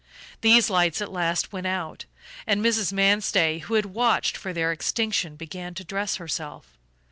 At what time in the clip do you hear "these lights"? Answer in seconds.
0.41-0.99